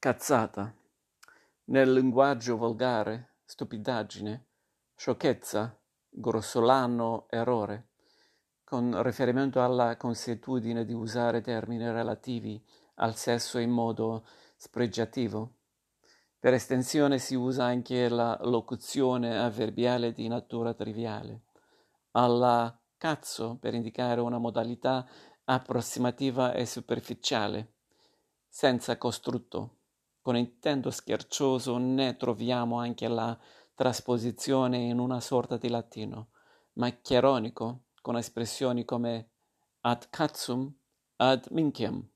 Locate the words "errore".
7.28-7.88